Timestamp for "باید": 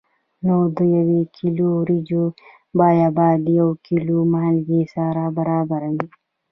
3.17-3.39